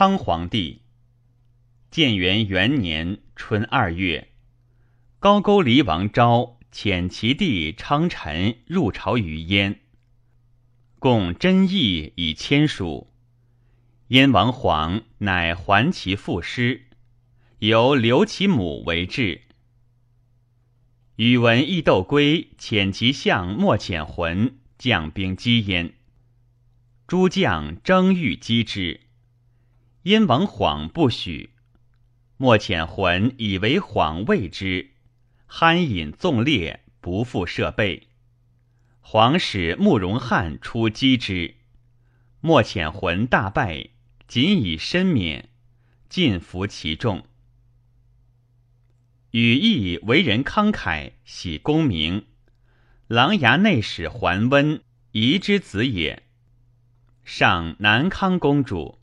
[0.00, 0.80] 康皇帝。
[1.90, 4.28] 建元元年春二月，
[5.18, 9.80] 高句丽王昭遣其弟昌臣入朝于燕，
[10.98, 13.12] 共真意以签署。
[14.08, 16.86] 燕王晃乃还其父师，
[17.58, 19.42] 由留其母为质。
[21.16, 25.92] 宇文义斗归遣其相莫遣浑将兵击燕，
[27.06, 29.00] 诸将争欲击之，
[30.04, 31.50] 燕王晃不许。
[32.38, 34.92] 莫遣魂以为晃畏之，
[35.46, 38.08] 酣饮纵烈，不复设备。
[39.02, 41.56] 皇使慕容翰出击之，
[42.40, 43.90] 莫遣魂大败，
[44.26, 45.50] 仅以身免，
[46.08, 47.26] 尽服其众。
[49.32, 52.24] 羽翼为人慷慨，喜功名，
[53.06, 54.82] 琅琊内史桓温
[55.12, 56.22] 宜之子也。
[57.22, 58.98] 上南康公主，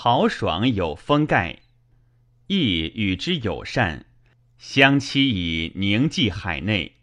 [0.00, 1.58] 豪爽有风盖。
[2.46, 4.06] 亦与之友善，
[4.56, 6.98] 相期以宁济海内。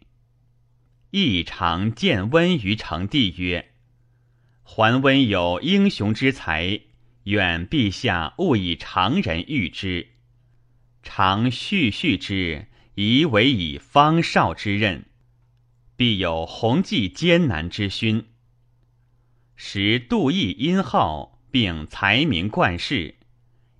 [1.10, 3.72] 亦常见温于成帝曰
[4.64, 6.80] ：“桓温有英雄之才，
[7.24, 10.12] 愿陛下勿以常人遇之，
[11.02, 15.04] 常叙叙之，宜为以方少之任，
[15.98, 18.24] 必有弘济艰难之勋。
[19.54, 23.14] 时杜毅殷浩，并才名冠世。”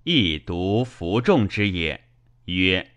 [0.03, 2.05] 亦独服众之也。
[2.45, 2.93] 曰：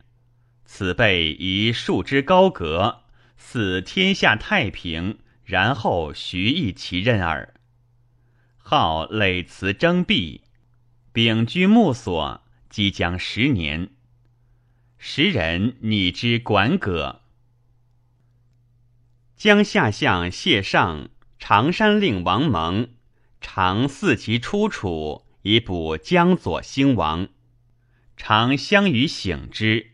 [0.64, 3.02] 此辈宜树之高阁，
[3.36, 7.52] 似天下太平，然后徐议其任耳。
[8.56, 10.44] 号累辞征辟，
[11.12, 13.90] 秉居木所，即将十年。
[14.96, 17.20] 时人拟之管葛。
[19.36, 22.88] 江夏相谢尚、常山令王蒙，
[23.40, 25.26] 常伺其出处。
[25.42, 27.28] 以补江左兴亡，
[28.14, 29.92] 常相与省之。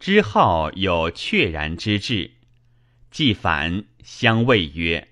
[0.00, 2.30] 之后有确然之志，
[3.10, 5.10] 既反，相谓曰：“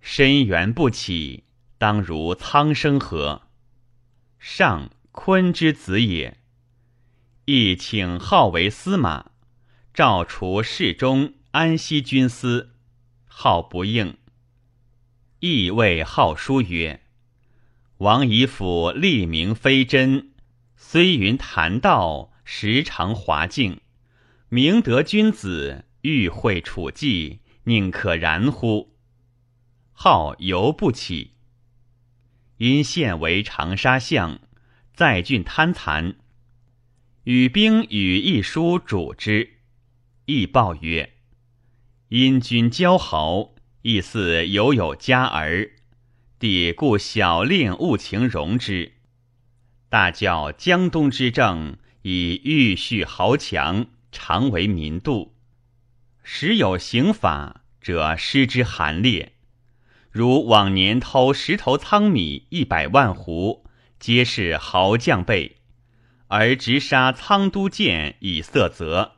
[0.00, 1.42] 深缘不起，
[1.76, 3.48] 当如苍生何？”
[4.38, 6.38] 上坤之子也，
[7.46, 9.32] 亦请号为司马，
[9.92, 12.76] 召除侍中、安西军司，
[13.26, 14.16] 号不应。
[15.44, 17.00] 亦谓好书曰。
[17.96, 20.30] 王以辅立名非真，
[20.76, 23.80] 虽云谈道，时常华敬。
[24.48, 28.94] 明德君子，欲会处计，宁可然乎？
[29.90, 31.32] 号犹不起。
[32.58, 34.38] 因现为长沙相，
[34.94, 36.14] 在郡贪残，
[37.24, 39.54] 与兵与一书主之，
[40.26, 41.14] 亦报曰
[42.10, 45.70] ：“因君骄豪，亦似犹有家儿。”
[46.40, 48.94] 帝故小令勿情容之，
[49.88, 55.36] 大教江东之政，以欲恤豪强，常为民度。
[56.24, 59.34] 时有刑法者，失之寒烈。
[60.10, 63.62] 如往年偷十头仓米一百万斛，
[64.00, 65.58] 皆是豪将辈，
[66.26, 69.12] 而直杀仓都监以色责。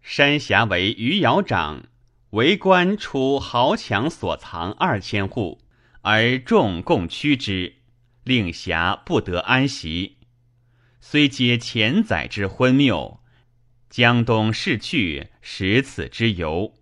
[0.00, 1.84] 山峡为余姚长，
[2.32, 5.62] 为官出豪强所藏二千户。
[6.04, 7.76] 而众共驱之，
[8.24, 10.16] 令侠不得安息。
[11.00, 13.20] 虽皆前载之昏谬，
[13.88, 16.74] 江东逝去，识此之由。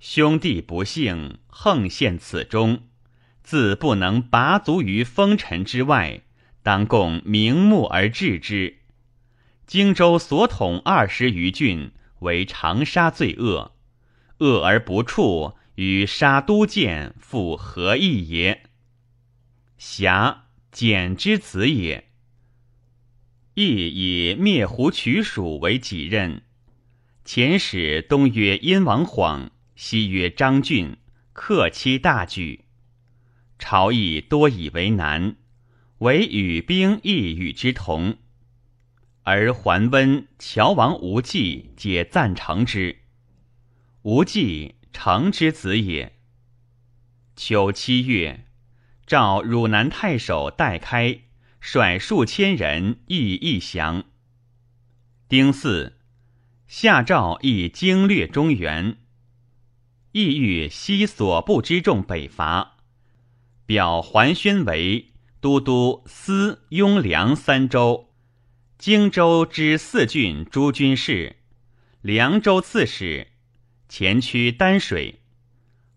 [0.00, 2.82] 兄弟不幸，横陷此中，
[3.42, 6.22] 自不能拔足于风尘之外，
[6.62, 8.78] 当共明目而治之。
[9.66, 13.74] 荆州所统二十余郡，为长沙罪恶，
[14.42, 15.54] 恶而不处。
[15.76, 18.64] 与杀都建复何异也？
[19.78, 22.10] 侠简之子也。
[23.54, 26.42] 亦以灭胡取蜀为己任。
[27.24, 30.98] 前使东曰燕王晃，西曰张俊，
[31.32, 32.66] 克期大举。
[33.58, 35.36] 朝议多以为难，
[35.98, 38.18] 唯与兵亦与之同。
[39.22, 43.01] 而桓温、乔王无忌皆赞成之。
[44.02, 44.76] 无忌。
[44.94, 46.12] 成之子也。
[47.34, 48.44] 秋七月，
[49.06, 51.22] 召汝南太守戴开，
[51.60, 54.04] 率数千人议义降。
[55.30, 55.94] 丁巳，
[56.68, 58.98] 下诏亦经略中原，
[60.12, 62.76] 意欲西所部之众北伐，
[63.64, 68.10] 表桓宣为都督司、雍凉三州，
[68.76, 71.36] 荆州之四郡诸军事，
[72.02, 73.31] 凉州刺史。
[73.94, 75.20] 前驱丹水，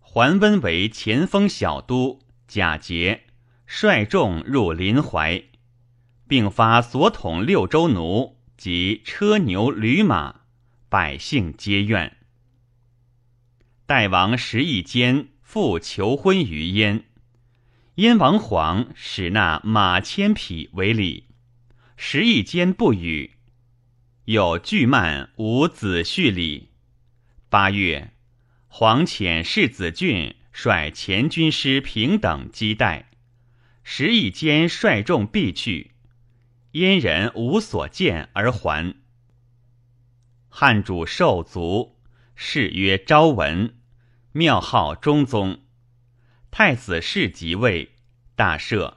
[0.01, 3.23] 桓温为前锋小都，贾节
[3.65, 5.41] 率众入临淮。
[6.27, 10.41] 并发所统六州奴及车牛驴马，
[10.89, 12.17] 百姓皆怨。
[13.85, 17.05] 代王时义坚复求婚于燕，
[17.95, 21.29] 燕王皇使纳马千匹为礼，
[21.95, 23.31] 时义坚不与。
[24.25, 26.71] 有巨慢无子婿礼。
[27.55, 28.11] 八月，
[28.67, 33.09] 黄潜世子俊率前军师平等击待，
[33.81, 35.91] 时义坚率众必去，
[36.71, 38.95] 燕人无所见而还。
[40.49, 41.95] 汉主受卒，
[42.35, 43.77] 谥曰昭文，
[44.33, 45.61] 庙号中宗。
[46.51, 47.93] 太子世即位，
[48.35, 48.95] 大赦。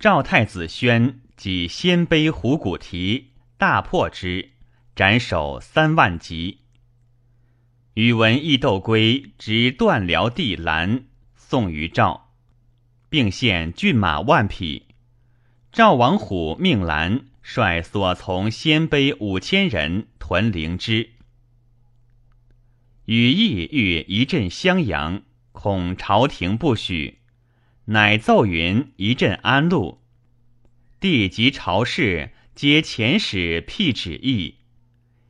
[0.00, 1.20] 赵太子宣。
[1.36, 4.55] 即鲜卑虎骨蹄，大破之，
[4.96, 6.60] 斩首三万级。
[7.92, 11.04] 宇文义斗归执断辽地兰，
[11.34, 12.32] 送于赵，
[13.10, 14.86] 并献骏马万匹。
[15.70, 21.10] 赵王虎命兰率所从鲜卑五千人屯灵芝。
[23.04, 27.18] 羽翼欲一阵襄阳，恐朝廷不许，
[27.84, 30.00] 乃奏云一阵安陆。
[30.98, 34.54] 帝及朝士皆遣使辟旨意，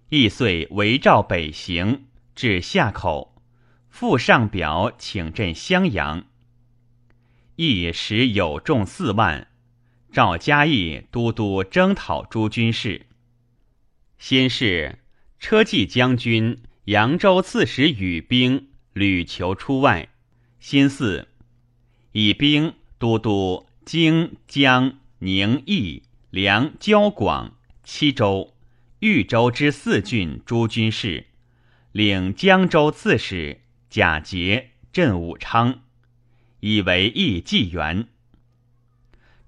[0.08, 3.35] 意遂围赵北行，至夏口，
[3.88, 6.26] 复上表请镇襄阳。
[7.56, 9.49] 亦时有众四万，
[10.12, 13.06] 赵嘉义都督征讨诸军事。
[14.19, 14.99] 先是
[15.38, 20.08] 车骑将军扬州刺史羽兵屡求出外，
[20.61, 21.29] 新四
[22.12, 24.99] 以兵都督荆江。
[25.19, 28.55] 宁邑、梁、交广七州、
[29.00, 31.26] 豫州之四郡诸军事，
[31.93, 33.60] 领江州刺史
[33.90, 35.81] 贾节镇武昌，
[36.60, 38.08] 以为义纪元。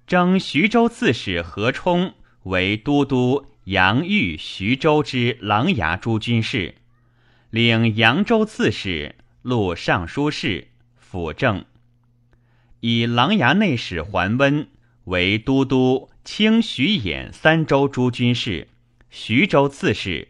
[0.05, 2.13] 征徐州刺史何冲
[2.43, 6.75] 为都督杨豫、徐州之琅琊诸军事，
[7.49, 11.65] 领扬州刺史、录尚书事、辅政，
[12.81, 14.67] 以琅琊内史桓温。
[15.05, 18.67] 为都督清徐兖三州诸军事，
[19.09, 20.29] 徐州刺史。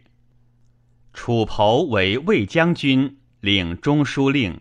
[1.12, 4.60] 楚侯为魏将军，领中书令。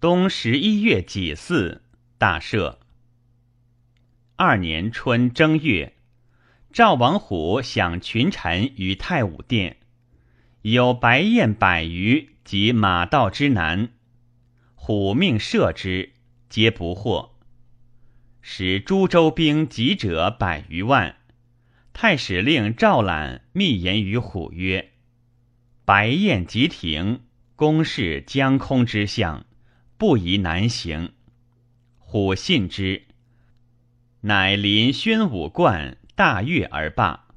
[0.00, 1.82] 冬十一月己巳，
[2.16, 2.78] 大赦。
[4.36, 5.94] 二年春正月，
[6.72, 9.76] 赵王虎享群臣于太武殿，
[10.62, 13.90] 有白燕百余及马道之男，
[14.74, 16.12] 虎命射之，
[16.48, 17.34] 皆不获。
[18.40, 21.16] 使诸州兵集者百余万，
[21.98, 24.90] 太史令赵览密言于虎曰
[25.86, 27.22] ：“白燕即停，
[27.56, 29.46] 攻势将空之象，
[29.96, 31.14] 不宜南行。”
[31.96, 33.06] 虎信之，
[34.20, 37.28] 乃临宣武冠大悦而罢。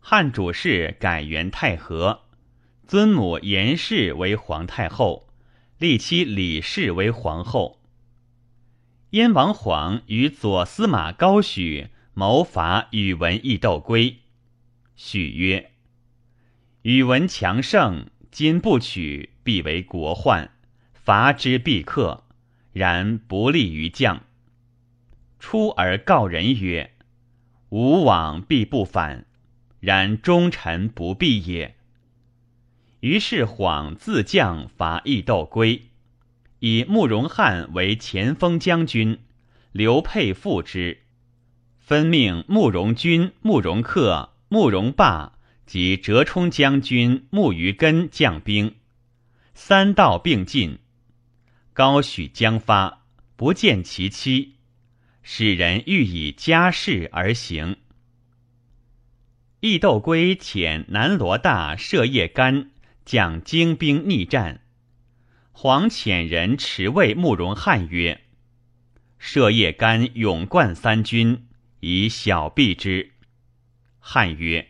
[0.00, 2.22] 汉主事改元太和，
[2.88, 5.28] 尊母严氏为皇太后，
[5.78, 7.80] 立妻李氏为皇后。
[9.10, 14.18] 燕王晃与左司马高许谋伐宇文义斗归，
[14.94, 15.70] 许曰
[16.84, 20.50] ：“宇文强盛，今不取，必为国患；
[20.92, 22.24] 伐之必克，
[22.74, 24.22] 然不利于将。
[25.38, 26.92] 出而告人曰
[27.72, 29.24] ：‘吾往必不反，
[29.80, 31.74] 然忠臣不必也。’
[33.00, 35.86] 于是晃自将伐义斗归。”
[36.60, 39.20] 以慕容翰为前锋将军，
[39.72, 41.04] 刘沛副之，
[41.90, 45.32] 分命慕容军、慕容恪、慕容霸
[45.66, 48.76] 及折冲将军慕于根将兵，
[49.54, 50.78] 三道并进。
[51.72, 53.02] 高许将发，
[53.34, 54.54] 不见其妻，
[55.24, 57.78] 使人欲以家事而行。
[59.58, 62.70] 义斗归遣南罗大射叶干
[63.04, 64.60] 将精兵逆战。
[65.50, 68.20] 黄遣人持谓慕容翰曰
[69.18, 71.48] ：“射叶干勇冠三军，
[71.80, 73.10] 以小避之。”
[73.98, 74.68] 汉曰：“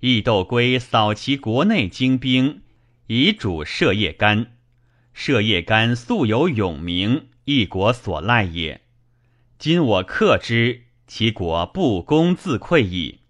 [0.00, 2.62] 义斗归扫其国内精兵，
[3.06, 4.58] 以主射叶干。
[5.12, 8.82] 射叶干素有勇名，一国所赖也。
[9.58, 13.20] 今我克之，其国不攻自溃矣。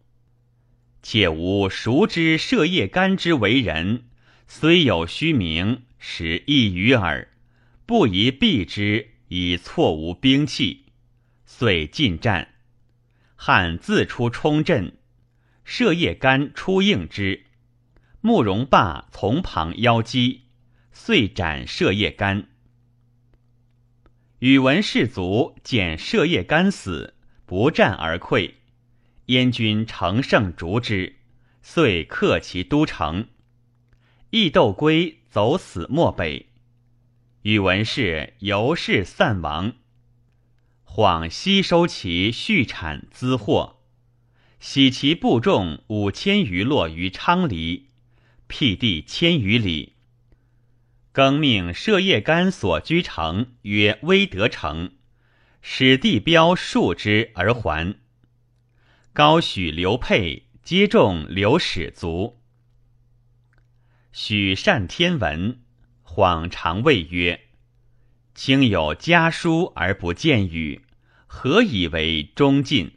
[1.03, 4.05] 且吾熟知射叶干之为人，
[4.47, 7.29] 虽有虚名。”实一鱼耳，
[7.85, 10.87] 不宜避之，以错无兵器，
[11.45, 12.55] 遂进战。
[13.43, 14.99] 汉自出冲阵，
[15.65, 17.47] 射叶干出应之，
[18.21, 20.43] 慕容霸从旁邀击，
[20.93, 22.49] 遂斩射叶干。
[24.41, 27.15] 宇文士卒见射夜干死，
[27.47, 28.57] 不战而溃。
[29.25, 31.17] 燕军乘胜逐之，
[31.63, 33.29] 遂克其都城。
[34.29, 36.51] 义斗归走死漠北，
[37.41, 39.77] 宇文氏由是散亡。
[40.93, 43.77] 恍吸收其畜产资货，
[44.59, 47.91] 徙其部众五千余落于昌黎，
[48.49, 49.95] 辟地千余里。
[51.13, 54.95] 更命射夜干所居城曰威德城，
[55.63, 57.95] 使地标数之而还。
[59.13, 62.41] 高许刘沛皆众刘使卒。
[64.11, 65.61] 许善天文，
[66.05, 67.43] 恍常谓曰
[68.35, 70.83] ：“卿有家书而不见语，
[71.27, 72.93] 何以为忠尽？”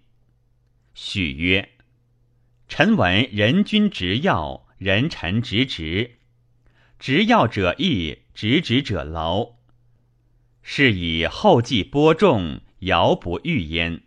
[0.93, 1.69] 许曰
[2.69, 6.19] ：“臣闻人君执要，人臣执职。”
[6.99, 9.55] 执要者义，执职者劳。
[10.61, 14.03] 是以后继播种，遥不遇焉。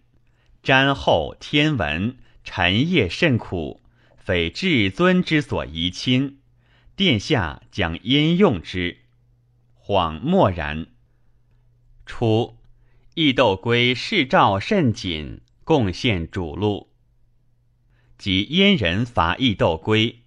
[0.62, 3.82] 瞻后天文，臣业甚苦，
[4.16, 6.38] 非至尊之所宜亲。
[6.94, 9.00] 殿下将因用之，
[9.78, 10.86] 恍默然。
[12.06, 12.56] 初，
[13.14, 16.88] 义斗归事赵甚紧，贡献主路。
[18.16, 20.20] 及燕人伐义斗归。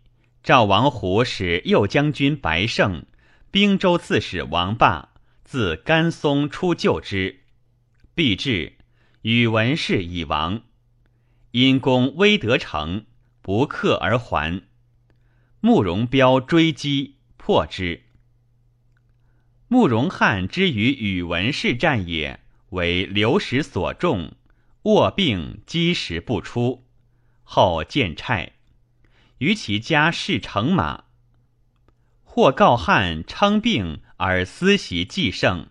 [0.43, 3.05] 赵王虎使右将军白胜、
[3.49, 5.09] 兵州刺史王霸
[5.43, 7.41] 自甘松出救之，
[8.13, 8.73] 必至，
[9.23, 10.61] 宇文氏已亡。
[11.51, 13.05] 因攻威德城，
[13.41, 14.61] 不克而还。
[15.59, 18.03] 慕容彪追击，破之。
[19.71, 22.39] 慕容翰之与宇文氏战也，
[22.71, 24.33] 为刘石所中，
[24.81, 26.87] 卧病积食不出，
[27.43, 28.51] 后见差。
[29.37, 31.03] 于其家侍乘马，
[32.23, 35.67] 或告汉称病而思袭既胜，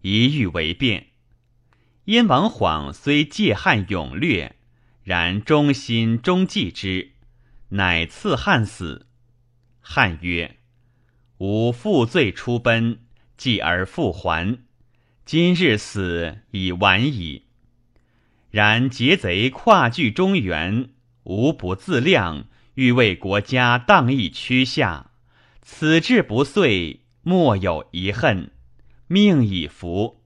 [0.00, 1.08] 一欲为变。
[2.06, 4.56] 燕王晃虽借汉勇略，
[5.04, 7.12] 然忠心终继之，
[7.68, 9.08] 乃赐汉死。
[9.82, 10.56] 汉曰
[11.36, 13.00] ：“吾负罪出奔，
[13.36, 14.58] 继而复还，
[15.24, 17.44] 今日死已晚矣。
[18.50, 20.90] 然劫贼跨据中原，
[21.24, 25.10] 无不自量。”欲为国家荡逸趋下，
[25.60, 28.50] 此志不遂，莫有遗恨。
[29.08, 30.22] 命已服，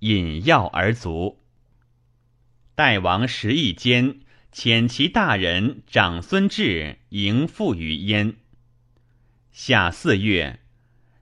[0.00, 1.40] 引药而卒。
[2.74, 4.20] 代王时义间，
[4.52, 8.36] 遣其大人长孙志迎父于燕。
[9.50, 10.60] 夏四月，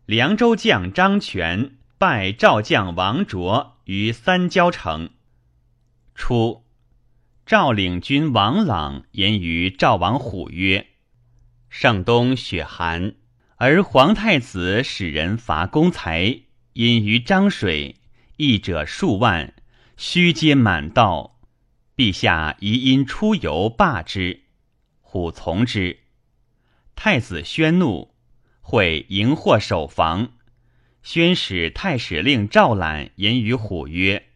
[0.07, 5.11] 凉州将张权拜赵将王卓于三交城。
[6.15, 6.65] 初。
[7.45, 10.87] 赵领军王朗言于赵王虎曰
[11.71, 13.15] ：“上冬雪寒，
[13.57, 16.41] 而皇太子使人伐公才，
[16.73, 17.97] 引于漳水，
[18.37, 19.55] 役者数万，
[19.97, 21.39] 须皆满道。
[21.97, 24.43] 陛下宜因出游罢之。”
[25.01, 26.01] 虎从之。
[26.97, 28.16] 太子宣怒，
[28.69, 30.33] 会迎获守防。
[31.05, 34.27] 宣使太史令赵览言于虎曰：“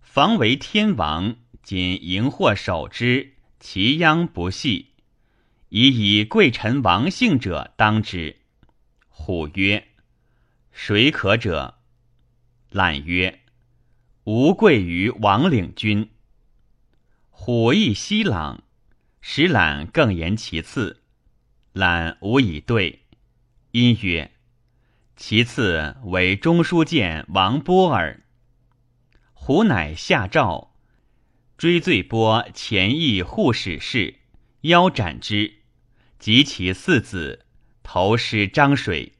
[0.00, 4.90] 防为天王。”仅荧惑守之，其殃不细。
[5.70, 8.36] 以以贵臣王姓者当之。
[9.08, 9.88] 虎曰
[10.70, 11.78] ：“谁可者？”
[12.70, 13.40] 览曰
[14.22, 16.10] ：“吾贵于王领军。”
[17.30, 18.62] 虎亦西朗，
[19.20, 21.02] 使览更言其次。
[21.72, 23.01] 览无以对，
[23.72, 24.30] 因曰
[25.16, 28.22] ：“其次为中书监王波尔。”
[29.34, 30.74] 胡乃下诏。
[31.56, 34.16] 追罪波前邑护使事，
[34.62, 35.60] 腰斩之，
[36.18, 37.46] 及其四子，
[37.82, 39.12] 投师漳水。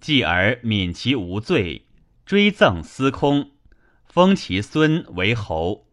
[0.00, 1.86] 继而泯其无罪，
[2.24, 3.52] 追赠司空，
[4.04, 5.86] 封其孙为侯。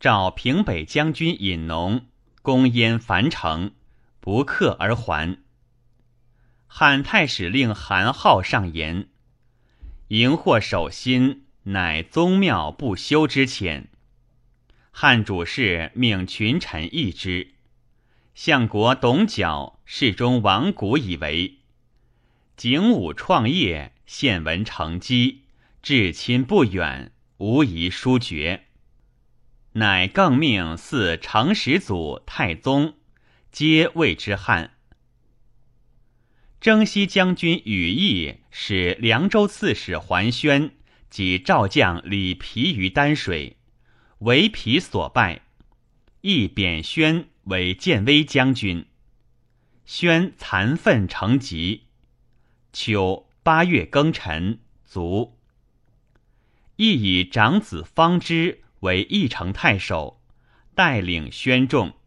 [0.00, 2.06] 召平北将军尹农
[2.42, 3.72] 攻燕樊城，
[4.20, 5.38] 不克而还。
[6.70, 9.08] 汉太史令韩浩上言：
[10.08, 13.88] 荧惑守心，乃宗庙不修之浅。
[14.92, 17.54] 汉主事命群臣议之，
[18.34, 21.58] 相国董角侍中王谷以为
[22.56, 25.44] 景武创业，献文成基，
[25.82, 28.66] 至亲不远，无疑殊绝。
[29.72, 32.94] 乃更命四成始祖太宗，
[33.50, 34.74] 皆谓之汉。
[36.60, 40.72] 征西将军羽翼使凉州刺史桓宣
[41.08, 43.56] 及赵将李皮于丹水。
[44.18, 45.42] 为皮所败，
[46.22, 48.86] 亦贬宣为建威将军。
[49.86, 51.84] 宣残愤成疾，
[52.72, 55.38] 秋八月庚辰卒。
[56.74, 60.20] 亦以长子方之为义城太守，
[60.74, 61.97] 带领宣众。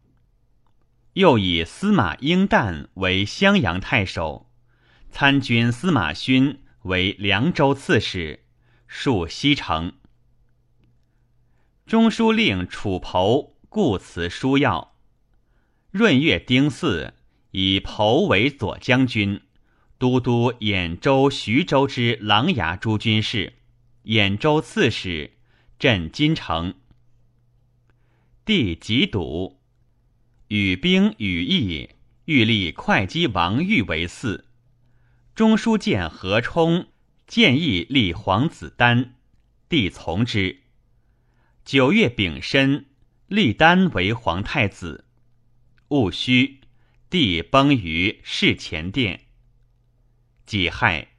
[1.14, 4.50] 又以司马英旦为襄阳太守，
[5.10, 8.46] 参军司马勋为凉州刺史，
[8.90, 9.94] 戍西城。
[11.86, 14.96] 中书令楚侯故辞书要。
[15.92, 17.14] 闰月丁巳，
[17.52, 19.42] 以侯为左将军。
[19.98, 23.54] 都督兖州、徐州之琅琊诸军事，
[24.06, 25.34] 兖州刺史，
[25.78, 26.74] 镇金城。
[28.44, 29.61] 帝即笃，
[30.52, 31.92] 与兵与义，
[32.26, 34.44] 欲立会稽王玉为嗣。
[35.34, 36.90] 中书监何冲
[37.26, 39.16] 建议立皇子丹，
[39.70, 40.64] 帝从之。
[41.64, 42.88] 九月丙申，
[43.28, 45.06] 立丹为皇太子。
[45.88, 46.60] 戊戌，
[47.10, 49.28] 帝崩于室前殿。
[50.46, 51.14] 己亥，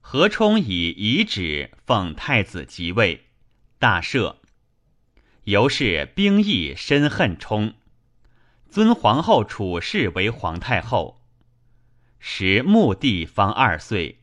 [0.00, 3.24] 何冲以遗旨奉太子即位，
[3.80, 4.36] 大赦。
[5.42, 7.74] 由是兵役深恨冲，
[8.70, 11.20] 尊皇后楚氏为皇太后。
[12.20, 14.22] 时穆帝方二岁，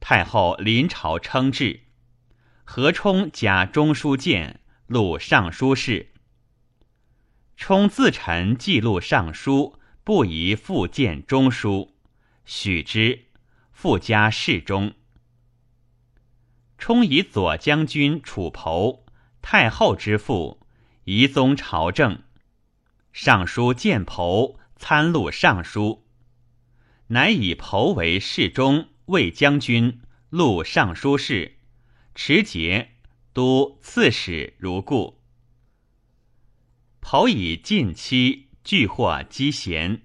[0.00, 1.82] 太后临朝称制，
[2.64, 6.12] 何冲加中书监，录尚书事。
[7.56, 11.94] 冲自陈记录尚书，不宜复见中书，
[12.44, 13.26] 许之。
[13.70, 14.94] 附加侍中，
[16.78, 19.04] 充以左将军楚侯
[19.42, 20.66] 太后之父，
[21.04, 22.23] 宜宗朝政。
[23.16, 26.04] 尚书见侯参录尚书，
[27.06, 31.58] 乃以侯为侍中、卫将军、录尚书事，
[32.16, 32.90] 持节
[33.32, 35.20] 都刺史如故。
[37.00, 40.02] 侯以近期俱获积贤，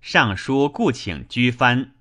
[0.00, 1.96] 尚书故请居藩。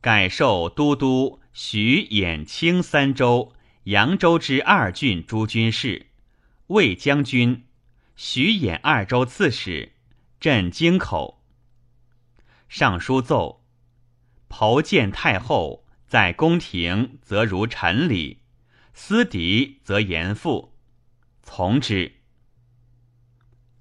[0.00, 6.06] 改授都督徐、兖、青三州、扬州之二郡诸军事，
[6.68, 7.65] 卫将军，
[8.16, 9.92] 徐、衍二州刺史，
[10.40, 11.44] 镇京口。
[12.66, 13.62] 尚书奏：
[14.48, 18.38] 侯见太后在宫廷，则如臣礼；
[18.94, 20.72] 私敌则严父，
[21.42, 22.14] 从之。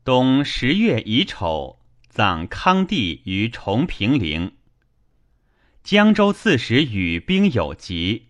[0.03, 1.79] 冬十月乙丑，
[2.10, 4.57] 葬康帝于崇平陵。
[5.81, 8.27] 江州刺史与兵有疾，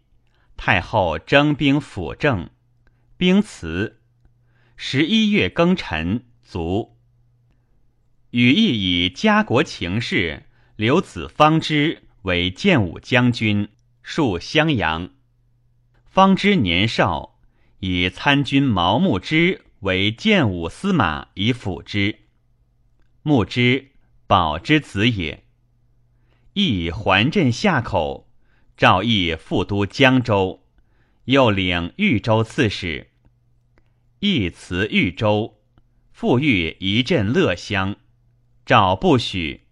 [0.55, 2.51] 太后征兵辅政，
[3.17, 4.03] 兵辞。
[4.77, 6.97] 十一月庚辰，卒。
[8.31, 10.43] 羽翼以家国情事，
[10.75, 13.69] 留子方之为建武将军，
[14.03, 15.11] 戍襄阳。
[16.05, 17.39] 方之年少，
[17.79, 22.19] 以参军毛穆之为建武司马，以辅之。
[23.23, 23.91] 穆之，
[24.27, 25.45] 保之子也。
[26.51, 28.29] 亦还镇下口，
[28.75, 30.65] 赵义副都江州，
[31.25, 33.11] 又领豫州刺史。
[34.19, 35.59] 一辞豫州，
[36.11, 37.97] 复豫一镇乐乡，
[38.65, 39.67] 赵不许。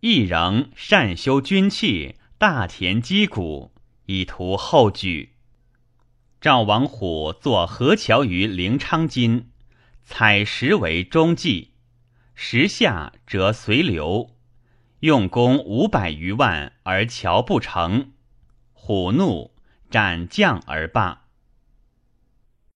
[0.00, 3.72] 亦仍善修军器，大田击鼓，
[4.06, 5.34] 以图后举。
[6.40, 9.50] 赵王虎作河桥于灵昌津，
[10.02, 11.72] 采石为中计，
[12.34, 14.36] 石下则随流。
[15.00, 18.12] 用功五百余万而桥不成，
[18.72, 19.52] 虎怒，
[19.90, 21.21] 斩将而罢。